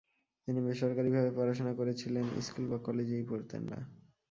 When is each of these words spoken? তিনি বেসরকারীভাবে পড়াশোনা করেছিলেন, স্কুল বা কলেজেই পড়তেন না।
তিনি 0.47 0.59
বেসরকারীভাবে 0.61 1.31
পড়াশোনা 1.31 1.73
করেছিলেন, 1.73 2.25
স্কুল 2.41 2.65
বা 2.67 2.77
কলেজেই 2.77 3.25
পড়তেন 3.29 3.61
না। 3.63 3.79